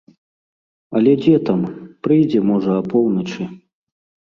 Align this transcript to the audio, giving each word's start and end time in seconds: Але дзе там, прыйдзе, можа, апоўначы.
Але 0.99 1.11
дзе 1.19 1.35
там, 1.51 1.61
прыйдзе, 2.09 2.39
можа, 2.51 2.81
апоўначы. 2.83 3.51